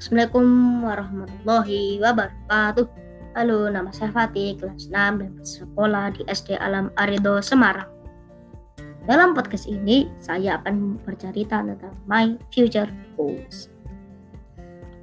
Assalamualaikum 0.00 0.48
warahmatullahi 0.88 2.00
wabarakatuh. 2.00 2.88
Halo, 3.36 3.68
nama 3.68 3.92
saya 3.92 4.08
Fatih, 4.08 4.56
kelas 4.56 4.88
6 4.88 4.96
dan 4.96 5.36
bersekolah 5.36 6.16
di 6.16 6.24
SD 6.24 6.56
Alam 6.56 6.88
Arido, 6.96 7.36
Semarang. 7.44 7.84
Dalam 9.04 9.36
podcast 9.36 9.68
ini, 9.68 10.08
saya 10.16 10.56
akan 10.56 10.96
bercerita 11.04 11.60
tentang 11.60 11.92
my 12.08 12.32
future 12.48 12.88
goals. 13.12 13.68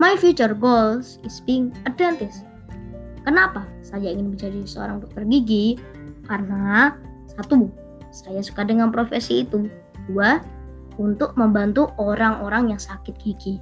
My 0.00 0.16
future 0.16 0.56
goals 0.56 1.20
is 1.28 1.44
being 1.44 1.76
a 1.84 1.92
dentist. 1.92 2.48
Kenapa 3.28 3.68
saya 3.84 4.08
ingin 4.08 4.32
menjadi 4.32 4.64
seorang 4.64 5.04
dokter 5.04 5.28
gigi? 5.28 5.76
Karena 6.24 6.96
satu, 7.36 7.68
saya 8.16 8.40
suka 8.40 8.64
dengan 8.64 8.88
profesi 8.88 9.44
itu. 9.44 9.68
Dua, 10.08 10.40
untuk 10.96 11.36
membantu 11.36 11.92
orang-orang 12.00 12.72
yang 12.72 12.80
sakit 12.80 13.12
gigi. 13.20 13.60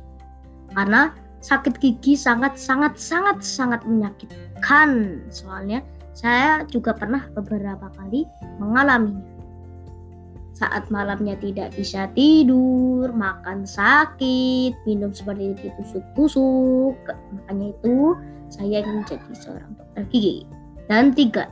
Karena 0.71 1.24
sakit 1.45 1.77
gigi 1.77 2.17
sangat 2.17 2.57
sangat 2.57 2.97
sangat 2.97 3.45
sangat 3.45 3.85
menyakitkan 3.85 5.21
soalnya 5.29 5.85
saya 6.17 6.65
juga 6.73 6.97
pernah 6.97 7.29
beberapa 7.37 7.93
kali 8.01 8.25
mengalaminya 8.57 9.35
saat 10.55 10.87
malamnya 10.87 11.35
tidak 11.43 11.75
bisa 11.75 12.07
tidur, 12.15 13.11
makan 13.11 13.67
sakit, 13.67 14.71
minum 14.87 15.11
seperti 15.11 15.59
ditusuk-tusuk. 15.59 16.95
Makanya 17.11 17.75
itu 17.75 18.15
saya 18.47 18.87
ingin 18.87 19.03
menjadi 19.03 19.35
seorang 19.35 19.75
dokter 19.75 20.03
gigi. 20.15 20.47
Dan 20.87 21.11
tiga, 21.11 21.51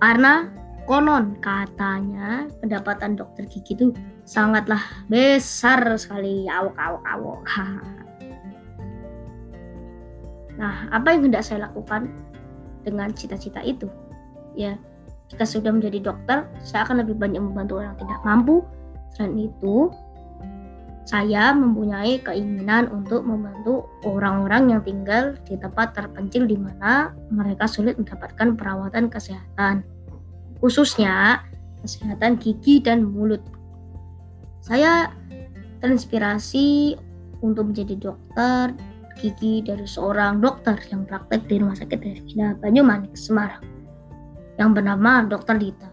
karena 0.00 0.48
konon 0.88 1.36
katanya 1.44 2.48
pendapatan 2.64 3.20
dokter 3.20 3.44
gigi 3.44 3.76
itu 3.76 3.92
sangatlah 4.24 4.80
besar 5.12 5.84
sekali. 6.00 6.48
Awok, 6.48 6.72
awok, 6.72 7.04
awok. 7.04 7.42
Nah, 10.58 10.90
apa 10.90 11.14
yang 11.14 11.30
hendak 11.30 11.46
saya 11.46 11.70
lakukan 11.70 12.10
dengan 12.82 13.14
cita-cita 13.14 13.62
itu? 13.62 13.86
Ya, 14.58 14.74
jika 15.30 15.46
sudah 15.46 15.70
menjadi 15.70 16.02
dokter, 16.02 16.50
saya 16.66 16.82
akan 16.82 17.06
lebih 17.06 17.14
banyak 17.14 17.38
membantu 17.38 17.78
orang 17.78 17.94
tidak 17.94 18.20
mampu. 18.26 18.66
Selain 19.14 19.38
itu, 19.38 19.94
saya 21.08 21.56
mempunyai 21.56 22.20
keinginan 22.20 22.92
untuk 22.92 23.24
membantu 23.24 23.88
orang-orang 24.04 24.76
yang 24.76 24.82
tinggal 24.84 25.32
di 25.48 25.56
tempat 25.56 25.96
terpencil 25.96 26.44
di 26.44 26.58
mana 26.60 27.16
mereka 27.32 27.64
sulit 27.64 27.96
mendapatkan 27.96 28.58
perawatan 28.58 29.08
kesehatan, 29.08 29.86
khususnya 30.60 31.40
kesehatan 31.80 32.36
gigi 32.36 32.84
dan 32.84 33.08
mulut. 33.08 33.40
Saya 34.60 35.08
terinspirasi 35.80 36.98
untuk 37.40 37.72
menjadi 37.72 37.94
dokter 37.96 38.76
gigi 39.18 39.60
dari 39.66 39.84
seorang 39.84 40.38
dokter 40.38 40.78
yang 40.88 41.04
praktek 41.04 41.50
di 41.50 41.58
Rumah 41.58 41.76
Sakit 41.76 41.98
Devina 41.98 42.54
Banyumanik, 42.56 43.18
Semarang, 43.18 43.66
yang 44.56 44.72
bernama 44.72 45.26
Dr. 45.26 45.58
Lita. 45.58 45.90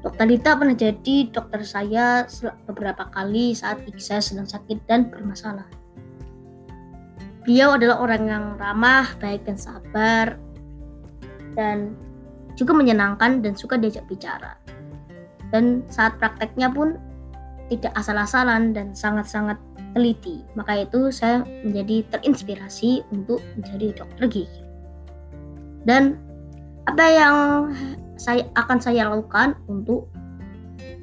Dr. 0.00 0.26
Lita 0.26 0.56
pernah 0.56 0.76
jadi 0.78 1.16
dokter 1.28 1.60
saya 1.68 2.24
beberapa 2.64 3.12
kali 3.12 3.52
saat 3.52 3.84
gigi 3.84 4.00
saya 4.00 4.24
sedang 4.24 4.48
sakit 4.48 4.88
dan 4.88 5.12
bermasalah. 5.12 5.68
Beliau 7.44 7.76
adalah 7.76 8.00
orang 8.00 8.22
yang 8.28 8.44
ramah, 8.56 9.08
baik 9.20 9.44
dan 9.48 9.56
sabar, 9.56 10.36
dan 11.56 11.96
juga 12.58 12.76
menyenangkan 12.76 13.40
dan 13.40 13.56
suka 13.56 13.80
diajak 13.80 14.04
bicara. 14.04 14.56
Dan 15.48 15.84
saat 15.88 16.20
prakteknya 16.20 16.68
pun 16.68 17.00
tidak 17.68 17.92
asal-asalan 17.96 18.72
dan 18.72 18.96
sangat-sangat 18.96 19.56
teliti. 19.92 20.44
Maka 20.56 20.84
itu 20.84 21.12
saya 21.12 21.44
menjadi 21.64 22.04
terinspirasi 22.16 23.04
untuk 23.12 23.40
menjadi 23.56 24.04
dokter 24.04 24.24
gigi. 24.28 24.60
Dan 25.84 26.20
apa 26.88 27.04
yang 27.08 27.36
saya 28.18 28.48
akan 28.56 28.78
saya 28.80 29.06
lakukan 29.06 29.54
untuk 29.70 30.08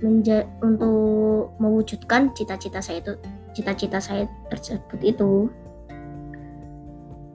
menja 0.04 0.44
untuk 0.60 1.56
mewujudkan 1.62 2.34
cita-cita 2.36 2.84
saya 2.84 3.00
itu 3.00 3.14
cita-cita 3.56 4.04
saya 4.04 4.28
tersebut 4.52 5.00
itu 5.00 5.48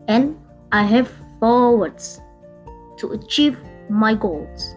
and 0.06 0.37
I 0.69 0.84
have 0.84 1.09
four 1.41 1.81
words 1.81 2.21
to 3.00 3.16
achieve 3.16 3.56
my 3.88 4.12
goals 4.12 4.76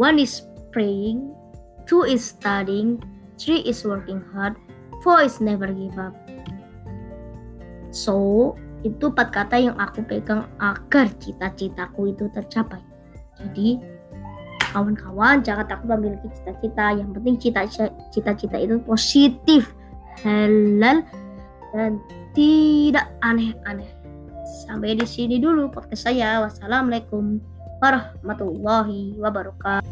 one 0.00 0.16
is 0.16 0.48
praying 0.72 1.36
two 1.84 2.08
is 2.08 2.24
studying 2.24 3.04
three 3.42 3.66
is 3.66 3.82
working 3.82 4.22
hard 4.30 4.54
Voice 5.02 5.42
never 5.42 5.66
give 5.66 5.98
up. 5.98 6.14
So, 7.90 8.54
itu 8.86 9.10
empat 9.10 9.34
kata 9.34 9.58
yang 9.58 9.74
aku 9.74 10.06
pegang 10.06 10.46
agar 10.62 11.10
cita-citaku 11.18 12.14
itu 12.14 12.30
tercapai. 12.30 12.78
Jadi, 13.34 13.82
kawan-kawan 14.70 15.42
jangan 15.42 15.66
takut 15.66 15.90
memiliki 15.98 16.30
cita-cita. 16.38 16.94
Yang 16.94 17.18
penting 17.18 17.36
cita-cita 18.14 18.56
itu 18.62 18.78
positif, 18.86 19.74
halal, 20.22 21.02
dan 21.74 21.98
tidak 22.30 23.10
aneh-aneh. 23.26 23.90
Sampai 24.62 24.94
di 24.94 25.04
sini 25.04 25.42
dulu 25.42 25.66
podcast 25.74 26.06
saya. 26.06 26.46
Wassalamualaikum 26.46 27.42
warahmatullahi 27.82 29.18
wabarakatuh. 29.18 29.91